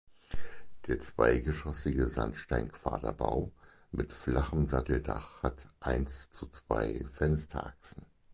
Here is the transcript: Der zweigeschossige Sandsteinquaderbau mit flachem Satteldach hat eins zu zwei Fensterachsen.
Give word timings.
Der 0.87 0.97
zweigeschossige 0.99 2.07
Sandsteinquaderbau 2.07 3.51
mit 3.91 4.11
flachem 4.13 4.67
Satteldach 4.67 5.43
hat 5.43 5.67
eins 5.79 6.31
zu 6.31 6.47
zwei 6.49 7.05
Fensterachsen. 7.11 8.03